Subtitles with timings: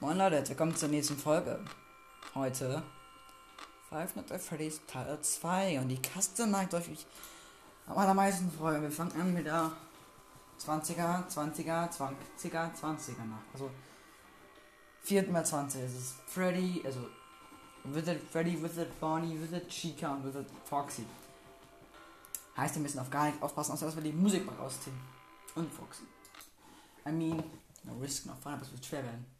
[0.00, 1.58] Moin Leute, willkommen zur nächsten Folge.
[2.32, 2.84] Heute
[3.90, 7.04] Five Nights at Freddy's Teil 2 und die Customized euch
[7.88, 8.80] am allermeisten freuen.
[8.80, 9.72] Wir fangen an mit der
[10.64, 13.42] 20er, 20er, 20er, 20er nach.
[13.52, 13.72] Also
[15.02, 15.82] 4 mal 20.
[15.82, 17.00] Es ist Freddy, also
[17.82, 21.04] Wizard Freddy, Wizard Bonnie, Wizard Chica und Wizard Foxy.
[22.56, 24.96] Heißt, wir müssen auf gar nicht aufpassen, außer dass wir die Musik mal rausziehen.
[25.56, 26.04] Und Foxy.
[27.04, 27.42] I mean,
[27.82, 29.37] no risk, no fun, aber es wird schwer werden.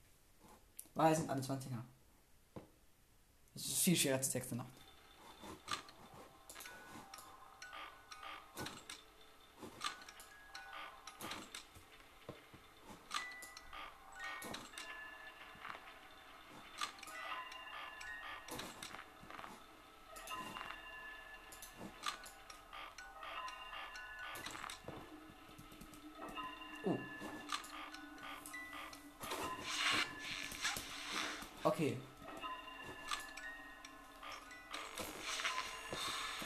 [0.99, 1.81] Weil es sind alle 20er.
[3.55, 4.57] Es ist viel schwerer als die sechste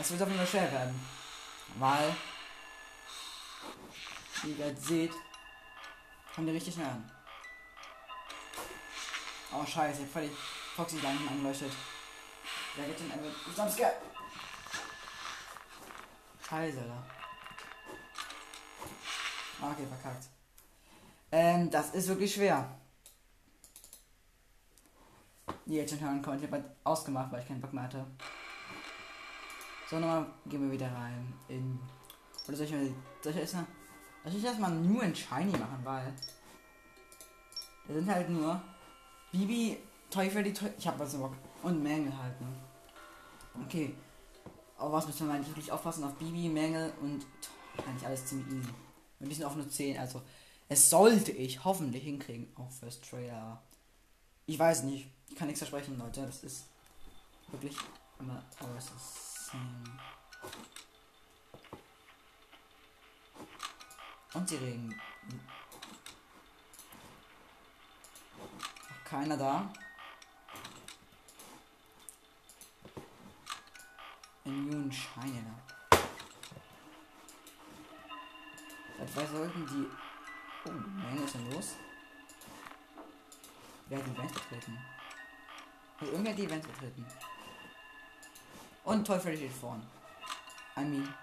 [0.02, 1.00] Das wird auf jeden Fall schwer werden.
[1.76, 2.16] Weil,
[4.42, 5.12] wie ihr gerade seht,
[6.34, 7.08] kommen die richtig schnell an.
[9.52, 10.32] Oh scheiße, ich hab völlig
[10.74, 11.70] Foxy Gedanken angeleuchtet.
[12.76, 13.76] Der geht den einfach.
[13.76, 13.86] Ge
[16.48, 17.06] Scheiße, da.
[19.70, 20.24] Okay, verkackt.
[21.30, 22.76] Ähm, das ist wirklich schwer.
[25.64, 26.44] Die jetzt schon hören konnte.
[26.44, 28.04] Ich habe halt ausgemacht, weil ich keinen Bock mehr hatte.
[29.88, 31.78] So, nochmal gehen wir wieder rein in.
[32.48, 32.94] Oder soll ich mal.
[33.22, 33.66] Soll ich erstmal.
[34.24, 36.12] Soll ich erstmal nur in Shiny machen, weil.
[37.86, 38.60] Da sind halt nur.
[39.30, 39.78] Bibi,
[40.10, 40.74] Teufel, die Teufel.
[40.78, 41.34] Ich hab was Bock.
[41.62, 42.48] Und Mängel halt, ne?
[43.64, 43.94] Okay.
[44.78, 47.26] Aber was müssen wir eigentlich wirklich aufpassen auf Bibi, Mängel und.
[47.86, 48.70] Eigentlich alles ziemlich easy.
[49.20, 50.22] Und die sind auch nur 10, also.
[50.68, 52.50] Es sollte ich hoffentlich hinkriegen.
[52.56, 53.62] Auch First Trailer.
[54.46, 55.10] Ich weiß nicht.
[55.28, 56.22] Ich kann nichts versprechen, Leute.
[56.26, 56.66] Das ist
[57.50, 57.76] wirklich
[58.18, 58.42] immer
[59.52, 59.92] äußerst.
[64.34, 65.00] Und sie regen.
[69.04, 69.70] Keiner da.
[74.44, 75.98] In Jun Scheine da.
[78.98, 79.88] Seit wann sollten die.
[80.64, 81.76] Oh, Menge ist denn los?
[83.88, 84.78] Wer hat die Event betreten?
[85.98, 87.06] Hat irgendwer die Event betreten?
[88.84, 89.86] Und Teufel steht vorn.
[90.76, 91.14] I mean.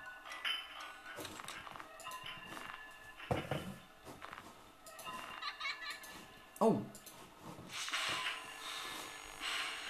[6.59, 6.81] Oh.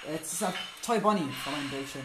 [0.08, 0.54] Jetzt ist er
[0.84, 2.04] Toy Bonnie von meinem Bildschirm.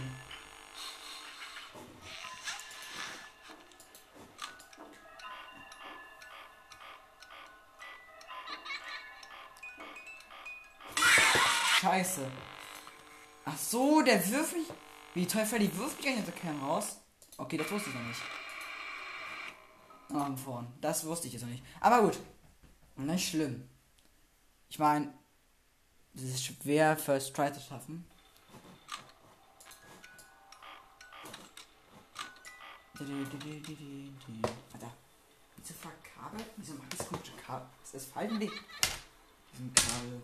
[11.80, 12.30] Scheiße.
[13.44, 14.20] Ach so, der
[14.52, 14.68] mich.
[15.14, 16.96] Wie Teufel, die wirft eigentlich aus raus.
[17.36, 18.20] Okay, das wusste ich noch nicht.
[20.12, 20.66] Ah, vorn.
[20.80, 21.64] Das wusste ich jetzt noch nicht.
[21.80, 22.18] Aber gut.
[22.96, 23.68] Nicht schlimm.
[24.68, 25.12] Ich meine,
[26.14, 28.04] es ist schwer, First Try zu schaffen.
[34.72, 34.92] Alter.
[35.56, 36.46] Wieso verkabelt?
[36.56, 37.68] Wieso macht das komische Kabel?
[37.82, 38.30] Ist das falsch?
[38.30, 40.22] Diesen Kabel.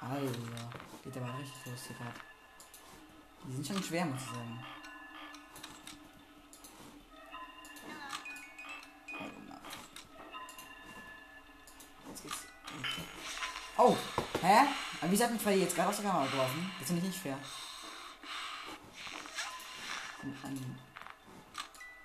[0.00, 0.70] Alter,
[1.02, 2.20] geht aber richtig los hier gerade.
[3.44, 4.64] Die sind schon schwer, muss ich sagen.
[13.78, 13.96] Oh,
[14.42, 14.66] hä?
[15.00, 16.72] Aber wieso hat mich jetzt gerade aus der Kamera geworfen?
[16.78, 17.38] Das finde ich nicht fair.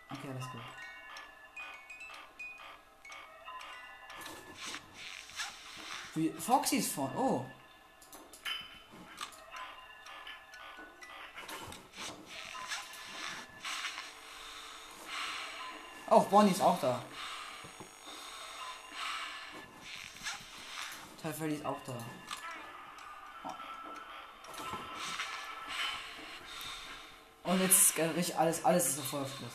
[0.10, 0.62] Okay, alles gut.
[6.14, 7.16] Wie Foxy ist vorn.
[7.16, 7.46] Oh.
[16.12, 17.02] Auch Bonnie ist auch da.
[21.22, 21.98] Teufel ist auch da.
[27.44, 29.54] Und jetzt ist richtig alles, alles ist auf Vollschluss.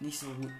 [0.00, 0.50] Nicht so gut.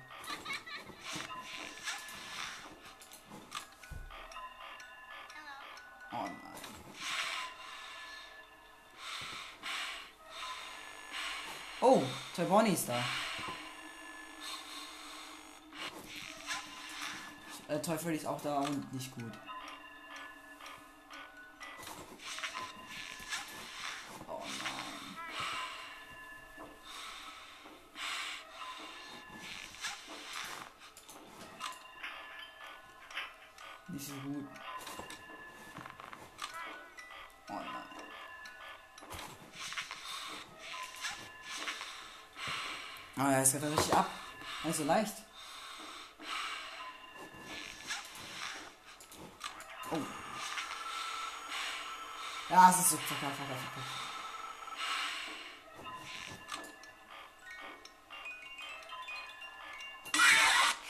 [12.44, 12.98] Bonnie ist da.
[17.68, 19.32] Äh, Freddy ist auch da und nicht gut.
[43.54, 44.08] Es geht richtig ab.
[44.64, 45.12] Nicht so leicht.
[49.90, 49.96] Oh.
[52.48, 53.88] Ja, es ist so verkauft, verkauft, verkauft.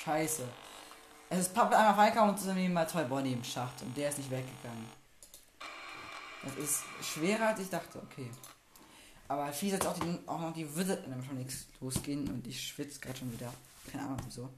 [0.05, 0.49] Scheiße.
[1.31, 4.19] Es ist Pappe einmal reingekommen und zusammen mal Toy Bonnie im Schacht und der ist
[4.19, 4.89] nicht weggegangen.
[6.45, 8.31] Das ist schwerer als ich dachte, okay.
[9.29, 10.77] Aber fies jetzt auch, die, auch noch die
[11.25, 13.53] schon nichts losgehen und ich schwitze gerade schon wieder.
[13.91, 14.49] Keine Ahnung wieso.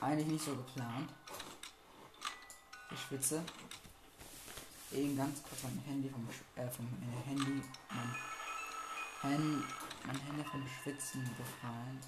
[0.00, 1.12] Eigentlich nicht so geplant.
[2.90, 3.42] Ich schwitze.
[4.92, 9.64] Eben ganz kurz mein Handy vom, äh, vom äh, Handy, mein, Hand,
[10.06, 11.98] mein Handy vom Schwitzen befreien.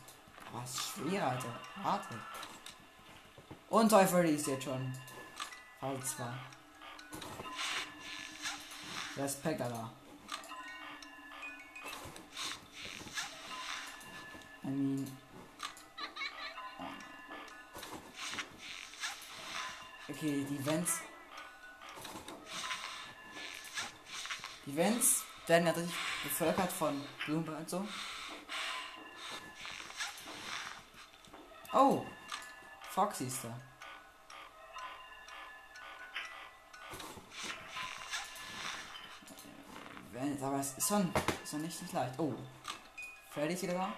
[0.52, 1.60] Was schwer, Alter.
[1.82, 2.14] Warte.
[3.70, 4.92] Und Freddy ist jetzt schon.
[5.80, 6.24] Fall 2.
[9.16, 9.90] Respekt, Alter.
[14.64, 15.16] I mean.
[20.08, 21.00] Okay, die Vents.
[24.66, 25.94] Die Vents werden richtig
[26.24, 27.86] bevölkert von Blumen und so.
[31.72, 32.04] Oh!
[32.90, 33.73] Foxy ist da.
[40.24, 41.12] Vents, aber es ist schon,
[41.42, 42.18] ist schon nicht, nicht leicht.
[42.18, 42.34] Oh.
[43.30, 43.92] Freddy ist wieder da.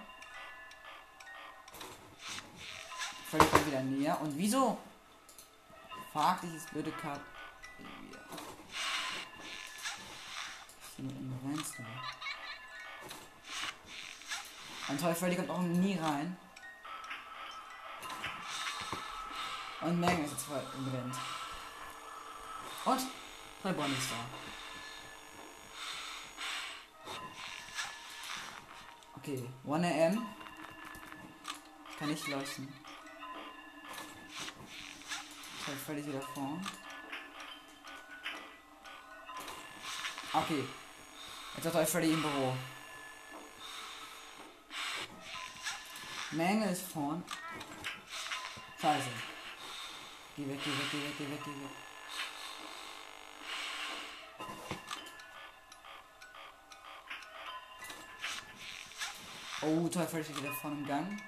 [3.29, 4.19] Freddy kommt wieder näher.
[4.21, 4.77] Und wieso
[6.11, 7.21] fragt dieses blöde Kart.
[14.87, 16.37] Ein Toy Freddy kommt auch nie rein.
[19.81, 21.15] Und Megan ist jetzt voll im Event.
[22.85, 23.01] Und
[23.61, 24.56] Toy Bonnie ist da.
[29.27, 30.25] Okay, 1 am.
[31.99, 32.73] Kann nicht leuchten.
[35.65, 36.65] Toy Freddy wieder vorn.
[40.31, 40.63] Okay.
[41.57, 42.55] Jetzt hat Toy Freddy im Büro.
[46.31, 47.21] Menge ist vorn.
[48.79, 49.09] Scheiße.
[50.37, 51.86] Geh weg, geh weg, geh weg, geh weg, geh weg.
[59.59, 61.19] Oh, Toy Freddy wieder vorn im Gang.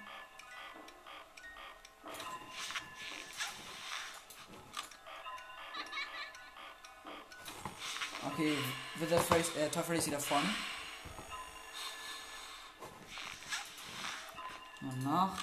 [8.24, 8.56] Okay,
[8.96, 10.44] wird der Freddy, äh, Toy Freddy wieder vorn.
[14.80, 15.34] Danach.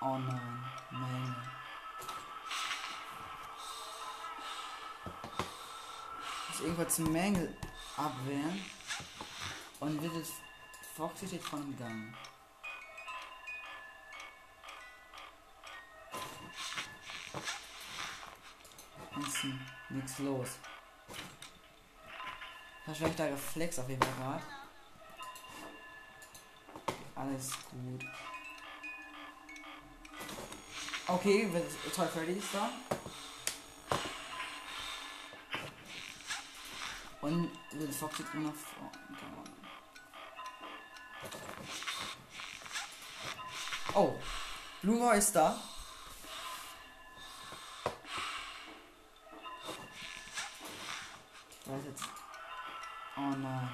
[0.00, 1.36] Oh nein, nein.
[6.48, 7.56] Muss irgendwas Mängel
[7.96, 8.64] abwehren.
[9.78, 10.32] Und wird es
[10.96, 12.14] Foxy steht von dem Gang.
[19.20, 19.44] Ist
[19.90, 20.48] nichts los.
[22.94, 24.42] Schlechter Reflex auf jeden Fall gerade.
[27.14, 28.04] Alles gut.
[31.08, 31.50] Okay,
[31.94, 32.70] Toy Freddy ist da.
[37.20, 38.90] Und Little Fox sieht immer vor.
[43.94, 44.14] Oh,
[44.82, 45.58] Blue War ist da.
[51.64, 52.04] Weiß jetzt.
[53.16, 53.68] Oh nein.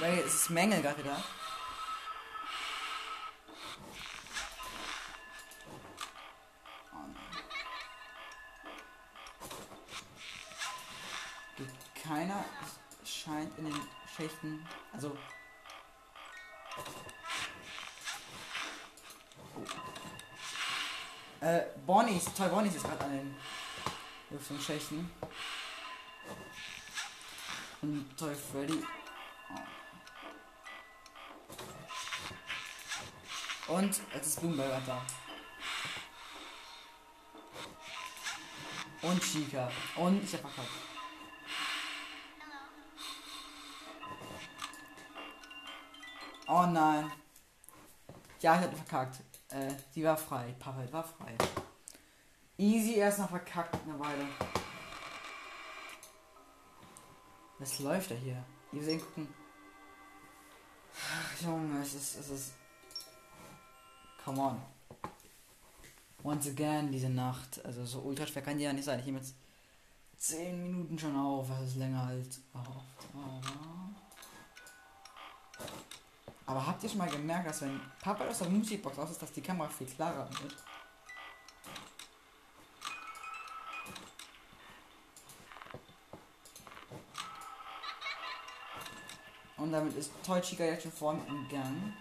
[0.00, 1.22] Weil es ist Mängel gerade da.
[6.92, 7.16] Oh nein.
[11.56, 12.44] Geht keiner
[13.04, 14.66] scheint in den Schächten.
[14.92, 15.16] Also.
[19.54, 19.62] Oh.
[21.44, 23.36] Äh, Bonnie, Toy Bonnie ist gerade an den
[24.30, 25.08] Lüftungsschächten.
[27.80, 28.84] Und Toy Freddy.
[33.68, 33.74] Oh.
[33.74, 35.06] Und jetzt ist Bloomberg da.
[39.00, 39.70] Und Chica.
[39.94, 40.87] Und ich hab verkackt.
[46.50, 47.12] Oh nein.
[48.40, 49.20] Ja, ich hab verkackt.
[49.50, 50.54] Äh, die war frei.
[50.58, 51.36] Pappel war frei.
[52.56, 54.26] Easy erst noch verkackt eine Weile.
[57.58, 58.42] Was läuft da hier?
[58.72, 59.28] Ihr sehen gucken.
[60.94, 62.52] Ach, Junge, es ist, es ist
[64.24, 64.62] Come on.
[66.22, 67.64] Once again, diese Nacht.
[67.64, 68.98] Also so ultra schwer kann die ja nicht sein.
[69.00, 69.34] Ich nehme jetzt
[70.16, 71.48] 10 Minuten schon auf.
[71.48, 73.08] Das ist länger als erhofft.
[73.14, 73.77] Aber...
[76.48, 79.30] Aber habt ihr schon mal gemerkt, dass wenn Papa aus der Musikbox aus ist, dass
[79.32, 80.56] die Kamera viel klarer wird?
[89.58, 91.92] Und damit ist Toy Chica jetzt schon vorne im Gang.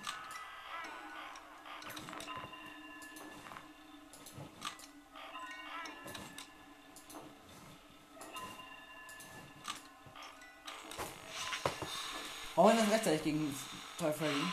[12.56, 13.54] Oh, das rechtzeitig gegen
[13.98, 14.44] Toy Freddy.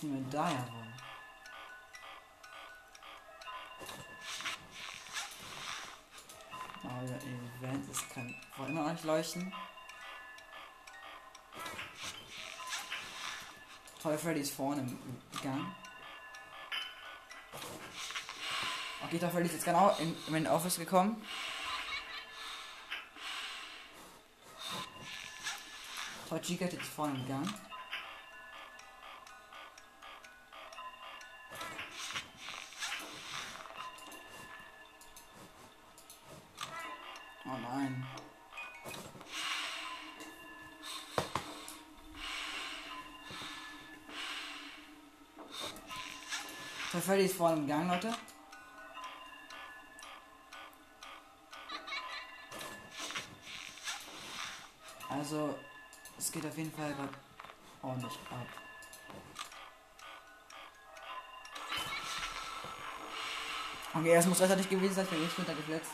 [0.00, 0.66] Tun wir da ja?
[6.82, 8.02] Oh, der Event ist
[8.54, 9.50] vor immer noch nicht leuchten.
[14.04, 14.98] Toy Freddy ist vorne im
[15.42, 15.64] Gang.
[19.02, 21.24] Okay, Toy Freddy ist jetzt genau in, in mein Office gekommen.
[26.28, 27.48] Toy Chica ist jetzt vorne im Gang.
[47.34, 48.14] Vorne im Gang, Leute.
[55.08, 55.58] Also,
[56.18, 56.94] es geht auf jeden Fall
[57.82, 58.46] ordentlich ab.
[63.94, 65.92] Okay, es muss rechtzeitig gewesen sein, ich bin nicht runtergefletzt.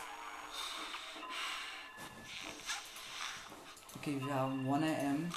[3.95, 5.31] Okay, wir haben 1 am.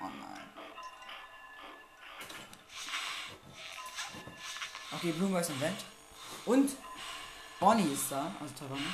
[0.00, 0.29] Oh nein.
[5.00, 5.82] Okay, Bloomberg ist im Vent.
[6.44, 6.76] Und
[7.58, 8.84] Bonnie ist da, also Bonnie.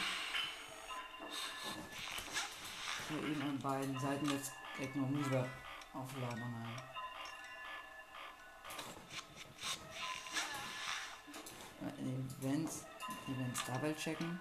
[3.08, 5.48] Hier eben an beiden Seiten jetzt direkt nur Mover
[5.92, 6.64] aufladen.
[11.80, 12.30] Nein.
[12.40, 12.84] Events,
[13.26, 14.40] Events double checken.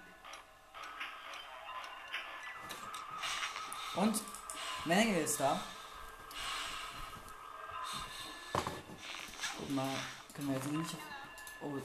[3.96, 4.22] Und
[4.84, 5.60] Menge ist da.
[9.58, 9.96] Guck mal,
[10.32, 11.15] können wir jetzt nicht.
[11.62, 11.80] Oh.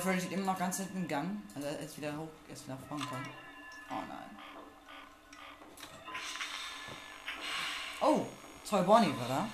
[0.00, 1.42] Freddy steht immer noch ganz hinten im Gang.
[1.54, 3.28] Also er ist wieder hoch, er ist wieder vorne gekommen.
[3.90, 4.38] Oh nein.
[8.00, 8.26] Oh,
[8.68, 9.48] Toy Bonnie war da.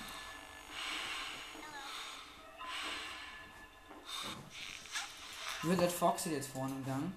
[5.63, 7.11] Wird Foxy jetzt vorne im Gang?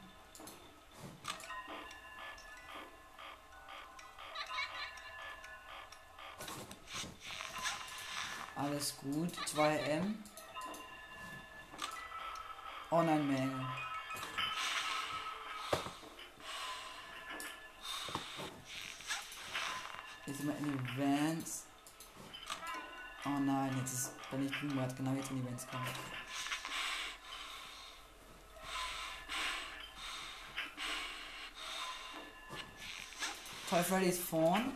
[8.80, 9.30] Alles gut.
[9.54, 10.14] 2M.
[12.90, 13.66] Oh nein, Menge.
[20.24, 21.66] Jetzt sind wir in Events.
[23.26, 25.86] Oh nein, jetzt ist, wenn ich Blumenrad genau jetzt in Events kommt.
[33.68, 34.74] Toy Freddy ist vorn.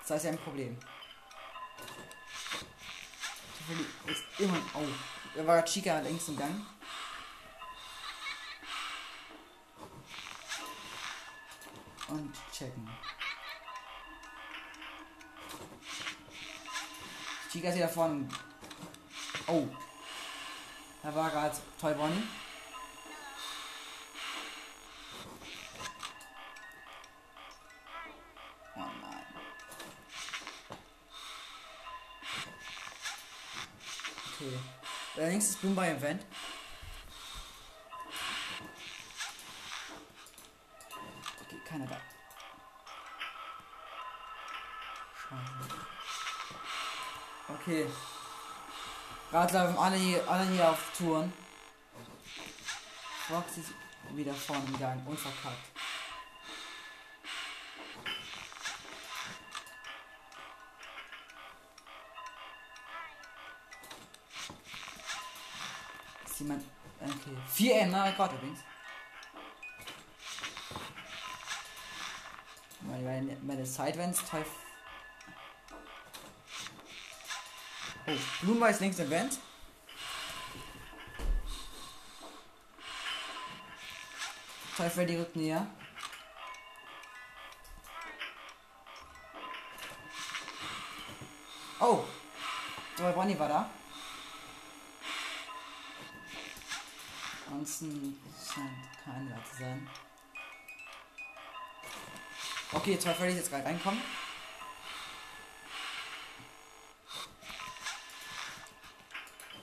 [0.00, 0.78] Das heißt ja ein Problem.
[4.06, 4.60] Ist immer.
[4.74, 4.86] Oh,
[5.34, 6.66] da war Chica längst im Gang.
[12.08, 12.88] Und checken.
[17.52, 18.26] Chica ist hier da vorne.
[19.46, 19.68] Oh.
[21.02, 22.22] Da war gerade Toy Bonnie.
[35.38, 36.26] Der links ist Bloom bei Event.
[41.40, 42.00] Okay, keiner da.
[47.54, 47.86] Okay.
[49.30, 51.32] Gerade laufen alle hier, alle hier auf Touren.
[53.28, 53.70] Fox ist
[54.10, 55.77] wieder vorne im Gang und verkackt.
[66.38, 66.64] Ist jemand.
[67.00, 67.36] Okay.
[67.48, 68.60] 4 M, na Rekord übrigens.
[72.80, 74.44] Meine, meine Sidevents Toy.
[78.06, 79.38] Oh, ist links im Vent.
[84.76, 85.66] Toy Freddy rückt näher.
[91.80, 92.04] Oh!
[92.96, 93.70] Toy Bonnie war da.
[97.58, 98.16] Ansonsten
[98.54, 99.90] scheint kein Wert zu sein.
[102.70, 104.00] Okay, zwei Freddy jetzt gerade reinkommen.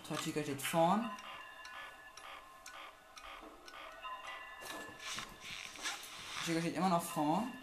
[0.09, 1.09] Tachika steht vorn.
[6.39, 7.53] Tachika steht immer noch vorn.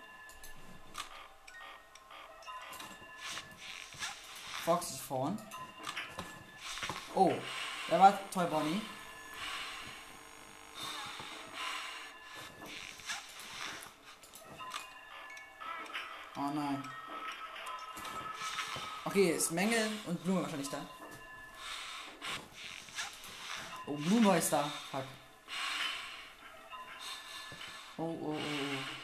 [4.64, 5.38] Fox ist vorn.
[7.14, 7.34] Oh,
[7.90, 8.80] da war Toy Bonnie.
[16.52, 16.82] Nein.
[19.04, 20.78] Okay, ist Mängel und Blume wahrscheinlich da.
[23.86, 24.70] Oh, Blume ist da.
[24.90, 25.04] Fuck.
[27.98, 29.02] Oh, oh, oh, oh.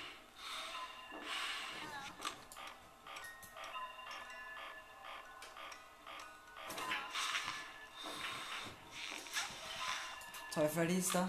[10.79, 11.29] Freddy ist da.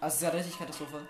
[0.00, 1.06] Also, ist ja richtig Katastrophe.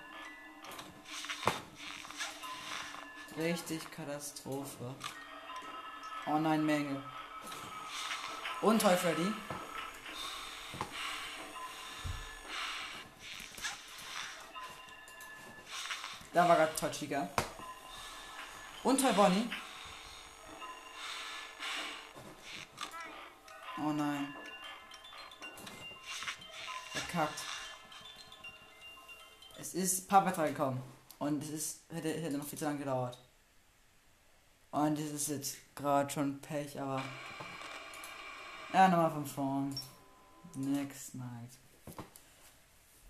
[3.36, 4.94] Richtig Katastrophe.
[6.26, 7.02] Oh nein, Menge.
[8.62, 9.32] Und Toy Freddy.
[16.32, 17.28] Da war gerade Tochiga.
[18.84, 19.50] Und Toy Bonnie.
[23.78, 24.34] Oh nein.
[26.92, 27.40] Verkackt.
[29.58, 30.82] Es ist Papa gekommen.
[31.18, 33.23] Und es ist, hätte, hätte noch viel zu lange gedauert.
[34.74, 37.00] Und es ist jetzt gerade schon Pech, aber.
[38.72, 39.80] Ja, nochmal von vorn.
[40.56, 41.50] Next night.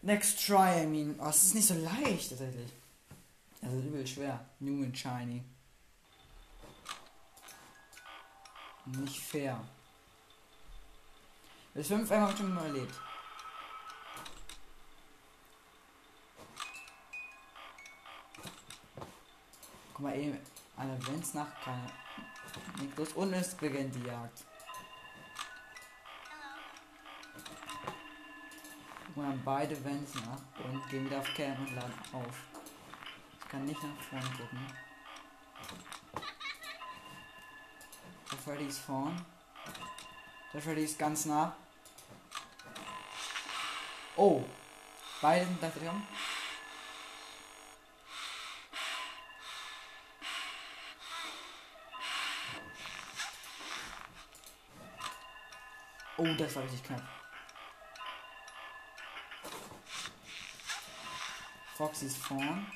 [0.03, 1.19] Next try, I mean.
[1.19, 2.71] Oh, es ist nicht so leicht tatsächlich.
[3.63, 4.45] Also übel schwer.
[4.61, 5.43] New and shiny.
[8.85, 9.59] Nicht fair.
[11.73, 12.95] Bis 5 einmal schon mal erlebt.
[19.95, 20.39] Guck mal eben,
[20.77, 21.91] alle Events nach keine.
[22.95, 24.45] Bloß und es beginnt die Jagd.
[29.07, 32.37] Guck mal beide Events nach und gehen wieder auf Cam und laden auf.
[33.41, 34.67] Ich kann nicht nach vorne gucken.
[38.31, 39.25] Der Freddy ist vorn.
[40.53, 41.55] Der Freddy ist ganz nah.
[44.17, 44.45] Oh!
[45.21, 46.07] Beide sind gleich gekommen.
[56.27, 57.03] Oh, das war richtig knapp.
[61.77, 62.67] Foxy ist vorn.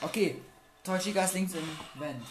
[0.00, 0.42] Okay,
[0.82, 2.26] Toshika ist links im Vent.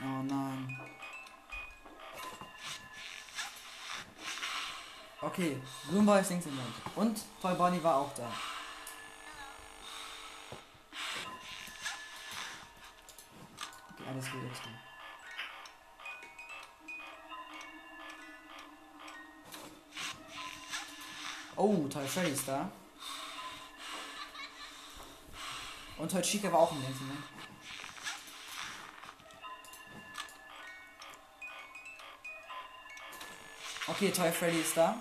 [0.00, 0.80] Oh nein.
[5.22, 6.74] Okay, Bloomboy ist links im Vent.
[6.94, 8.30] Und Toy Bonnie war auch da.
[14.18, 14.72] Alles alles gut.
[21.56, 22.70] Oh, Toy Freddy ist da.
[25.96, 27.24] Und Toy Chica war auch im im Vent.
[33.88, 34.96] Okay, Toy Freddy ist da.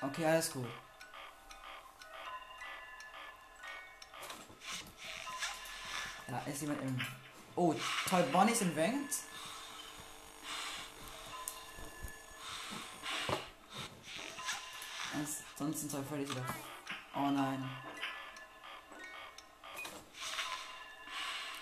[0.00, 0.66] Okay, alles gut.
[6.32, 6.98] Da ist jemand im.
[7.56, 7.74] Oh,
[8.08, 9.10] Toy Bonnie ist Vent.
[15.58, 16.42] Ansonsten Toy Freddy wieder.
[17.14, 17.70] Oh nein.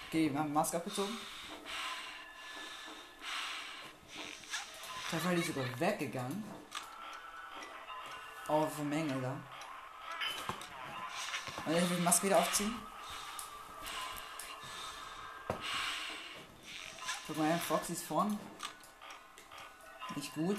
[0.07, 1.19] Okay, wir haben Maske abgezogen.
[5.09, 6.45] Freddy ist sogar weggegangen.
[8.47, 9.37] Oh, vom Mängel da.
[11.67, 12.90] Und jetzt will ich die Maske wieder aufziehen.
[17.31, 18.37] Guck mal Foxy ist vorn.
[20.17, 20.57] Nicht gut.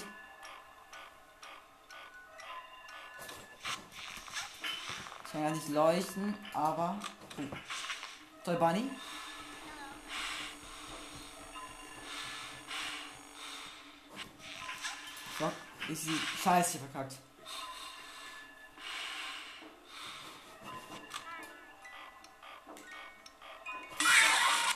[5.25, 6.97] Ich kann ja nicht leuchten, aber.
[7.37, 7.43] Uh.
[8.45, 8.89] Toy Bunny.
[15.39, 15.51] So,
[15.91, 17.17] ist sie scheiße verkackt.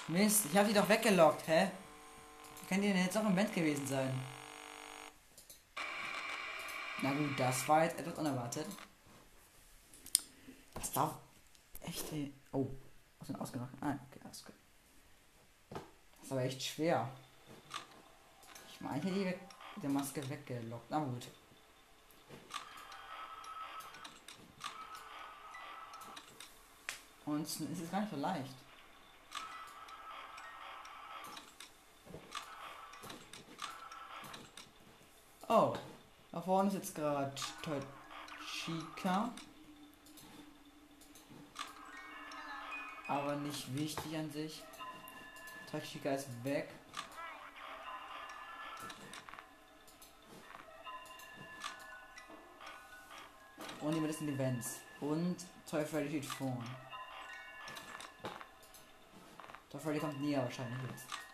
[0.10, 1.72] Mist, ich habe die doch weggelockt, hä?
[2.68, 4.20] Kann die denn jetzt auch im Vent gewesen sein?
[7.02, 8.68] Na gut, das war jetzt etwas unerwartet.
[10.74, 11.14] Was darf.
[11.82, 12.06] Echt.
[12.52, 12.68] Oh,
[13.20, 13.72] was denn ausgemacht?
[13.82, 14.56] Ah, okay, alles gut.
[15.70, 15.82] Das
[16.24, 17.08] ist aber echt schwer.
[18.74, 19.40] Ich meine, ich hätte die weg,
[19.84, 20.92] der Maske weggelockt.
[20.92, 21.28] Aber gut.
[27.26, 28.65] Und es ist gar nicht so leicht.
[35.48, 35.76] Oh,
[36.32, 37.32] da vorne ist jetzt gerade
[38.46, 39.30] Chica.
[43.08, 44.64] Aber nicht wichtig an sich.
[45.84, 46.70] Chica ist weg.
[53.82, 54.80] Und jemand ist Events.
[55.00, 55.36] Und
[55.70, 56.64] Toy Freddy steht vorne.
[59.70, 61.25] Toy Freddy kommt näher wahrscheinlich jetzt.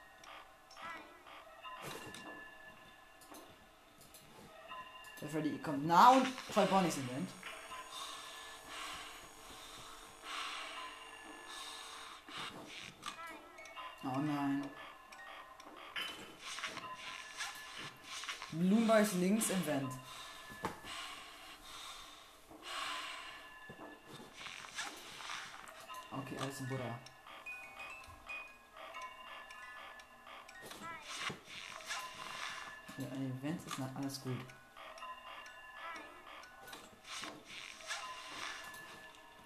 [5.32, 7.30] Freddy kommt nah und zwei Bonnies im Wind.
[14.04, 14.70] Oh nein.
[18.52, 19.92] Lumba ist links im Vent.
[26.12, 27.00] Okay, alles im Buddha.
[32.98, 34.38] Ja, Event ist alles gut.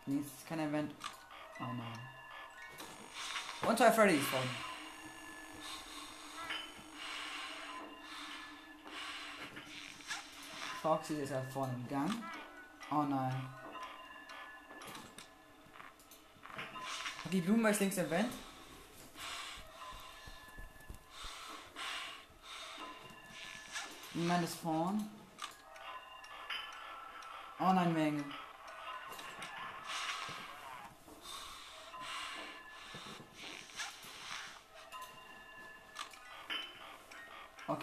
[0.07, 0.93] Ist kein Event.
[1.59, 1.99] Oh nein.
[3.67, 4.49] Und Toy Freddy ist vorne.
[10.81, 12.23] Foxy ist ja vorne im Gang.
[12.91, 13.49] Oh nein.
[17.31, 18.31] Die Blume ist links im Vent.
[24.13, 25.09] Niemand ist vorn.
[27.59, 28.23] Oh nein, Menge.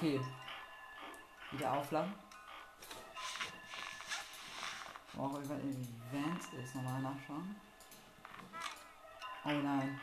[0.03, 0.21] Okay.
[1.53, 2.13] Wieder aufladen.
[5.17, 7.55] Auch über Events ist nochmal nachschauen.
[9.45, 10.01] Oh nein.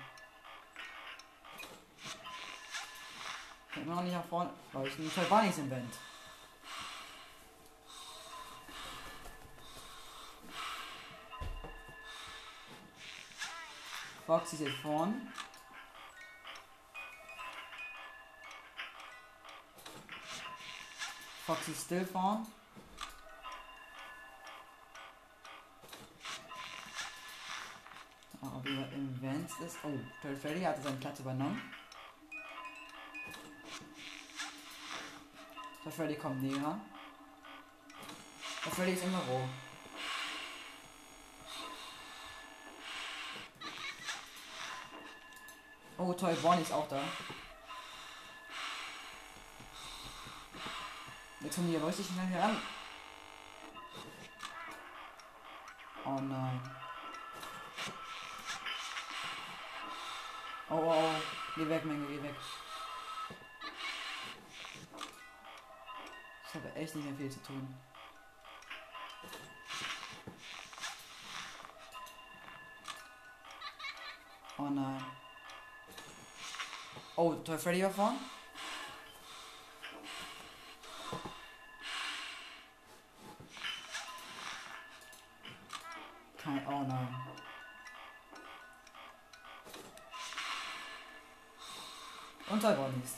[3.67, 5.05] Ich kann immer noch nicht nach vorne leuchten.
[5.05, 5.93] Ich war nichts im Vent.
[14.25, 14.81] Fox ist jetzt
[21.49, 22.45] Foxy still vorn.
[28.39, 29.77] Ob er im Vents ist.
[29.81, 31.59] Oh, Toy Freddy hatte seinen Platz übernommen.
[35.83, 36.79] Toy Freddy kommt näher.
[38.63, 39.49] Toy Freddy ist immer roh.
[45.97, 47.01] Oh, Toy Bonnie ist auch da.
[51.49, 52.61] Jetzt kommen die Leute schnell heran.
[56.05, 56.61] Oh nein.
[60.69, 61.15] Oh, oh, oh.
[61.55, 62.35] Geh weg, Menge, geh weg.
[66.47, 67.75] Ich habe echt nicht mehr viel zu tun.
[74.59, 75.03] Oh nein.
[77.15, 78.19] Oh, Toy Freddy war vorne?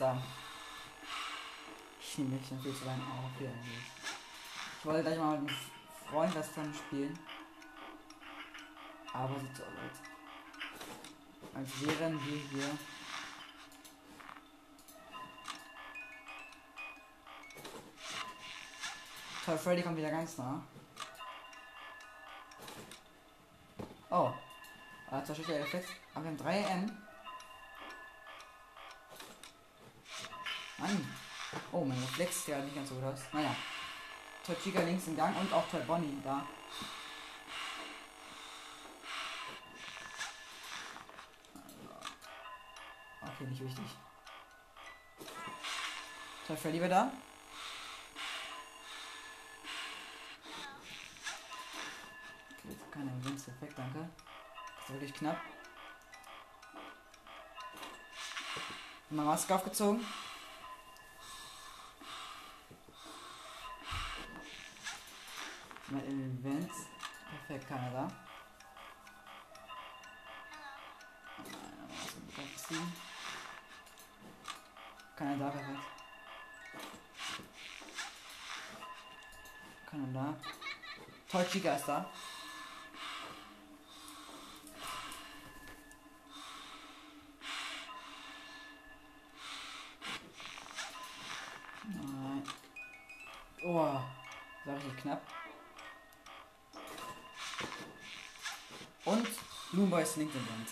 [0.02, 0.18] Da.
[2.00, 3.86] Ich nehme mich viel zu lange auf hier eigentlich.
[4.80, 5.60] Ich wollte gleich mal mit einem
[6.10, 7.18] Freund das dann spielen.
[9.14, 9.70] Aber sieht so aus.
[11.54, 12.78] Als wären wir hier.
[19.46, 20.64] Toll, Freddy kommt wieder ganz nah.
[24.10, 24.34] Oh.
[25.10, 25.90] Ah, zur der Effekt.
[26.14, 27.11] Aber wir haben 3 M.
[31.74, 33.22] Oh, mein Reflex ist ja nicht ganz so gut aus.
[33.32, 33.56] Naja.
[34.46, 36.46] Toy Chica links im Gang und auch Toy Bonnie da.
[43.22, 43.86] Okay, nicht wichtig.
[46.46, 47.12] Toll, Freddy wieder da.
[52.50, 54.10] Okay, jetzt keine Events, perfekt, danke.
[54.76, 55.38] Das ist wirklich knapp.
[59.10, 60.06] Mal Maske aufgezogen.
[65.92, 66.88] Mal Events.
[67.30, 68.08] Perfekt, keiner da.
[75.18, 75.80] Keiner da, perfekt.
[79.90, 80.36] Keiner da.
[81.30, 82.10] Toll, Chica ist da.
[91.84, 92.44] Nein.
[93.64, 95.41] Oh, war richtig knapp.
[99.06, 99.28] Und
[99.72, 100.70] Loomboy ist links im Band.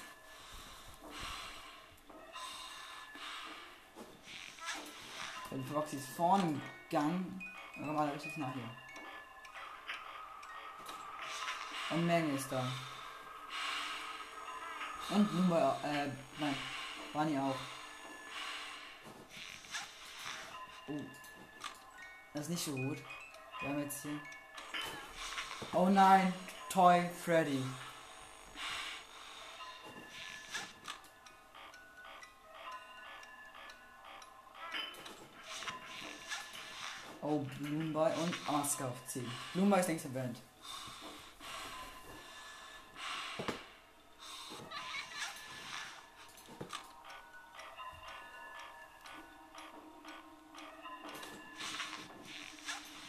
[5.51, 7.41] Die Proxy ist vorne im Gang.
[7.73, 8.69] Kommen alle richtig nach hier.
[11.89, 12.63] Und Menge ist da.
[15.09, 16.07] Und Lumba, äh,
[16.39, 16.55] nein,
[17.11, 17.55] Bunny auch.
[20.87, 21.01] Oh.
[22.33, 22.99] Das ist nicht so gut.
[23.59, 24.19] Wir haben jetzt hier.
[25.73, 26.31] Oh nein,
[26.69, 27.63] Toy Freddy.
[37.31, 39.31] Oh, Bloomby und Maske aufziehen.
[39.53, 40.39] Bloomby ist längst erwähnt.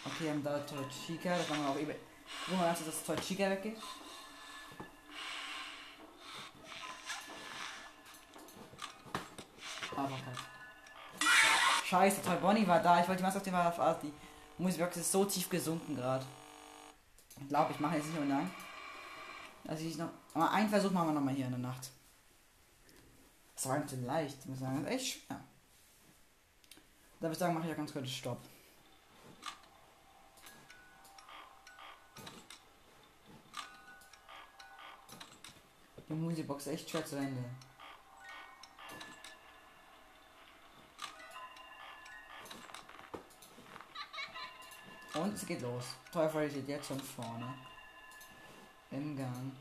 [0.04, 1.94] Okay, wir haben da Toy Chica, das haben wir auch eben.
[2.48, 3.78] Wir ganz, dass Toy Chica weggeht.
[9.96, 10.59] Aber halt.
[11.90, 13.00] Scheiße, Toy Bonnie war da.
[13.00, 14.12] Ich wollte die Maske auf ah, Die
[14.58, 16.24] Musikbox ist so tief gesunken gerade.
[17.40, 18.48] Ich glaube, ich mache jetzt nicht mehr lang.
[19.66, 20.10] Also ich noch.
[20.32, 21.90] Aber einen Versuch machen wir nochmal hier in der Nacht.
[23.56, 24.38] Das war nicht leicht.
[24.38, 25.40] Ich muss sagen, das ist echt schwer.
[27.18, 28.40] Da würde ich sagen, mache ich ja ganz kurz Stopp.
[36.08, 37.42] Die Musikbox ist echt schwer zu Ende.
[45.20, 45.84] Und es geht los.
[46.10, 47.52] Teufel steht jetzt schon vorne.
[48.90, 49.52] Im Gang.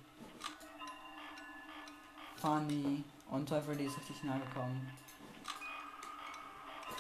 [2.38, 3.04] Funny.
[3.30, 4.90] Und Teufel ist richtig nahe gekommen.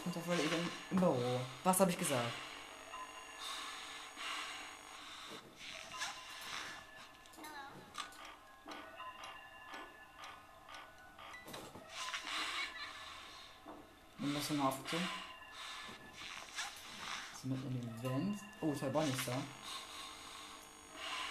[0.04, 1.40] Und Teufel im, im Büro.
[1.64, 2.34] Was habe ich gesagt?
[14.20, 14.74] Und das noch
[17.44, 18.40] Mit einem Event.
[18.60, 19.38] Oh, Toy Bonnie ist da.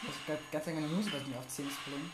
[0.07, 2.13] Das ist ganz lange eine Musik, nicht auf 10 zu bringen.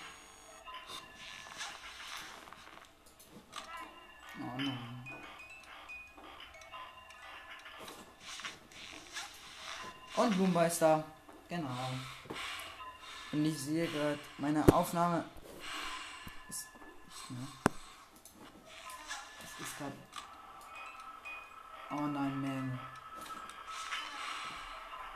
[4.41, 5.05] Oh nein.
[10.17, 11.05] Und Boomba ist da.
[11.49, 11.91] Genau.
[13.33, 15.25] Und ich sehe gerade, meine Aufnahme
[16.49, 16.67] ist.
[17.29, 17.47] Ne?
[19.41, 19.93] Das ist gerade.
[21.91, 22.94] Oh nein, man.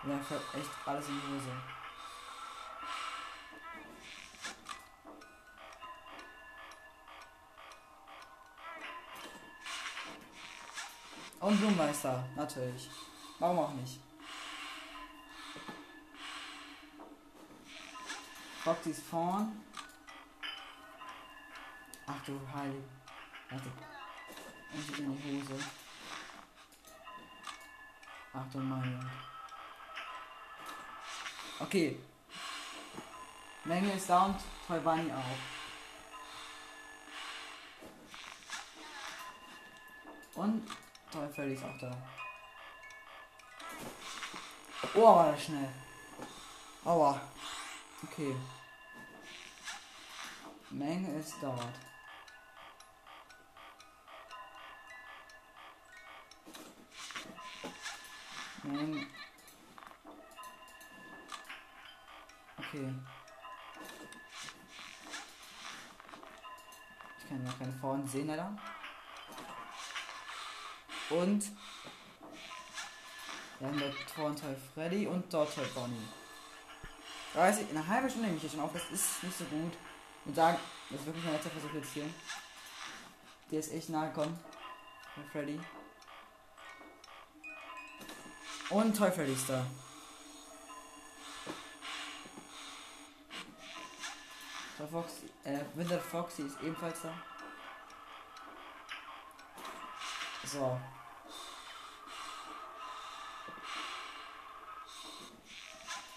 [0.09, 1.51] Ja, fällt echt alles in die Hose.
[11.41, 12.89] Und Blumenmeister, natürlich.
[13.39, 14.01] Warum auch nicht?
[18.65, 19.63] Foxy ist vorn.
[22.07, 22.85] Ach du Heilig.
[23.51, 23.73] Warte.
[24.73, 25.65] Und in die Hose.
[28.33, 29.29] Ach du meine.
[31.61, 31.99] Okay.
[33.65, 35.25] Menge ist da und Taiwani auch.
[40.41, 40.69] Und
[41.11, 41.97] Teufel ist auch da.
[44.95, 45.69] Oh, war das schnell.
[46.85, 47.21] Aua.
[48.05, 48.37] Okay.
[50.71, 51.75] Menge ist dort.
[58.63, 59.07] Menge.
[62.69, 62.95] Okay.
[67.19, 68.55] Ich kann ja keine vorne sehen, leider.
[71.09, 71.45] Und
[73.59, 76.09] wir haben dort Tornteil Freddy und dort Toy Bonnie.
[77.33, 79.73] 30, eine halbe Stunde nehme ich hier schon auf, das ist nicht so gut.
[80.27, 80.59] Und sagen,
[80.91, 82.05] das ist wirklich mein letzter Versuch jetzt hier.
[83.51, 84.39] Der ist echt nahe gekommen.
[85.33, 85.59] Freddy.
[88.69, 89.65] Und Freddy ist da.
[94.79, 97.13] Toy Foxy, äh, Winter Foxy ist ebenfalls da.
[100.45, 100.81] So.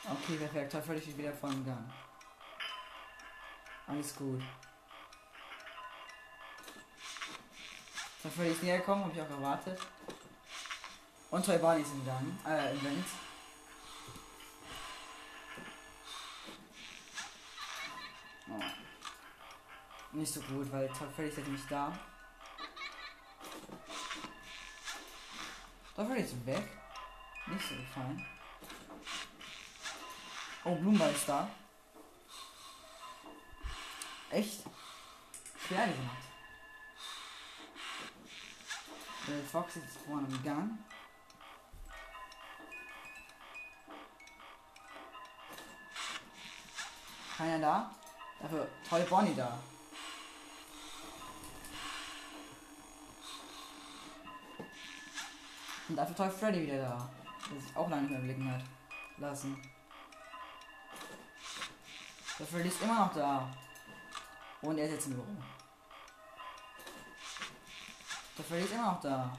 [0.06, 0.86] Okay, perfekt.
[0.86, 1.92] Freddy steht wieder vor dem Gang.
[3.88, 4.44] Alles gut.
[8.36, 9.80] Freddy ist näher gekommen, habe ich auch erwartet.
[11.32, 13.06] Und Toy Barney ist im Gang, äh, im Vent.
[20.14, 21.98] Nicht so gut, weil Freddy ist jetzt nicht da.
[25.96, 26.68] Toy Freddy ist weg.
[27.48, 28.26] Nicht so gefallen.
[30.64, 31.50] Oh, Blumenball ist da.
[34.30, 34.64] Echt?
[35.66, 36.18] Schwer gemacht.
[39.28, 40.78] Der Fox ist vorne im Gang.
[47.38, 47.96] Keiner da.
[48.42, 49.58] Dafür Toy Bonnie da.
[55.92, 57.10] Und dafür Toy Freddy wieder da.
[57.52, 58.62] Der sich auch lange nicht mehr blicken hat
[59.18, 59.62] lassen.
[62.40, 63.54] Der Freddy ist immer noch da.
[64.62, 65.28] Und er ist jetzt im Büro.
[68.38, 69.38] Der Freddy ist immer noch da.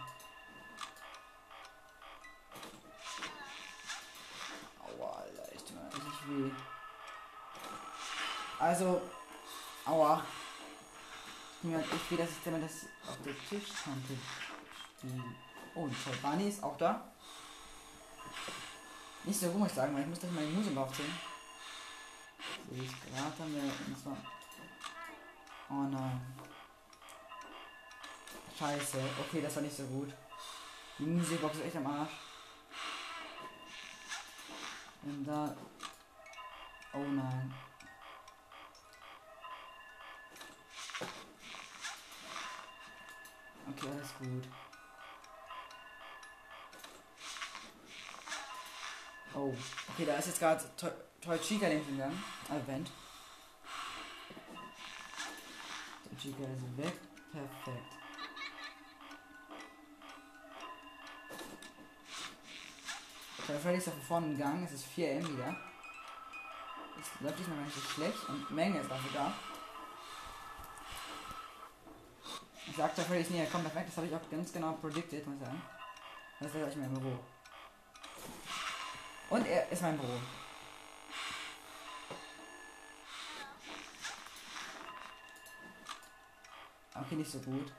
[4.78, 6.50] Aua, Alter, ich tue mir richtig weh.
[8.58, 9.00] Also,
[9.86, 10.22] aua.
[11.62, 14.18] Mir hat echt weh, dass ich damit das auf der Tischkante
[14.98, 15.51] stehe.
[15.74, 17.02] Oh, Toy Bunny ist auch da.
[19.24, 21.14] Nicht so ich sagen, weil ich muss gleich meine Musik aufziehen.
[22.70, 24.16] Sehe ich gerade haben wir und zwar.
[25.70, 26.20] Oh nein.
[28.58, 28.98] Scheiße.
[29.20, 30.12] Okay, das war nicht so gut.
[30.98, 32.12] Die Musikbox ist echt am Arsch.
[35.02, 35.56] Und da.
[36.92, 37.54] Oh nein.
[43.70, 44.61] Okay, alles gut.
[49.34, 49.54] Oh,
[49.94, 52.22] okay, da ist jetzt gerade Toy, Chica links gegangen.
[52.50, 52.90] Advent.
[56.04, 56.92] Toy Chica ist weg.
[57.32, 57.92] Perfekt.
[63.46, 64.64] Toy Freddy ist von vorne im Gang.
[64.64, 65.56] Es ist 4M wieder.
[67.00, 68.28] Es läuft diesmal gar nicht so schlecht.
[68.28, 69.32] Und Menge ist dafür da.
[72.66, 73.48] Ich sag Toy Freddy ist näher.
[73.50, 73.88] Komm, perfekt.
[73.88, 75.62] Das habe ich auch ganz genau predicted, muss ich sagen.
[76.38, 77.18] Das ist gleich mein Büro.
[79.32, 80.20] Und er ist mein Büro.
[86.94, 87.72] Okay, nicht so gut.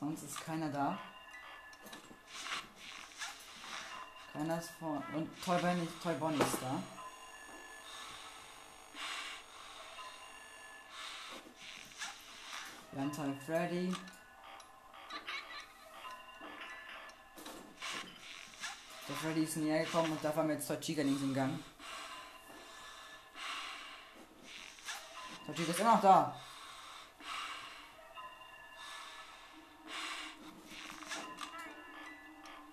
[0.00, 0.98] Sonst ist keiner da.
[4.32, 5.02] Keiner ist vor.
[5.12, 6.82] Und Toy Bonnie, Toy Bonnie ist da.
[12.92, 13.94] Wir haben Toy Freddy.
[19.14, 21.56] Der Freddy ist näher gekommen und da waren wir jetzt Toy Chica links im Gang.
[25.46, 26.34] Toy Chica ist immer noch da.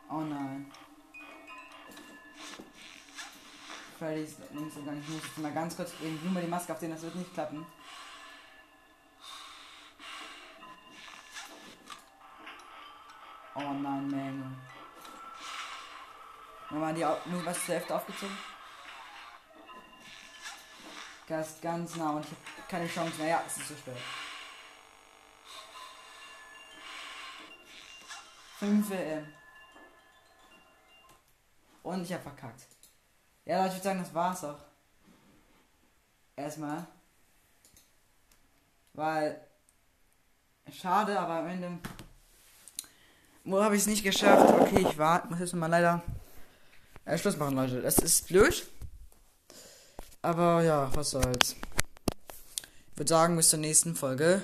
[0.10, 0.72] Oh nein.
[4.00, 5.00] Freddy ist links im Gang.
[5.00, 7.36] Ich muss jetzt mal ganz kurz eben nur mal die Maske aufsehen, das wird nicht
[7.36, 7.64] klappen.
[17.26, 18.38] Nur was zur Hälfte aufgezogen.
[21.28, 23.42] Ganz, ganz nah und ich habe keine Chance mehr.
[23.48, 23.96] Es ist zu spät.
[28.60, 29.28] 5 WM.
[31.84, 32.62] Und ich habe verkackt.
[33.46, 34.60] Ja, Leute, ich würde sagen, das war's auch.
[36.36, 36.86] Erstmal.
[38.94, 39.48] Weil.
[40.72, 41.80] Schade, aber am Ende.
[43.44, 44.54] Wo habe ich es nicht geschafft?
[44.60, 46.04] Okay, ich war, muss jetzt mal leider
[47.06, 47.82] äh, Schluss machen, Leute.
[47.82, 48.66] Das ist blöd.
[50.22, 51.56] Aber ja, was soll's.
[52.92, 54.44] Ich würde sagen, bis zur nächsten Folge.